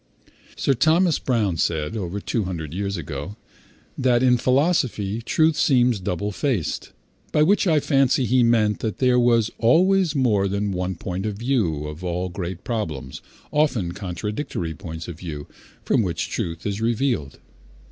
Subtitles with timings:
[0.55, 3.35] Sir Thomas Browne said, over two hundred years ago,
[3.95, 6.91] that in philosophy truth seemed double faced,
[7.31, 11.35] by which I fancy he meant that there was always more than one point of
[11.37, 15.45] view of all great problems, often contradictory points of view,
[15.85, 17.37] from which truth is revealed.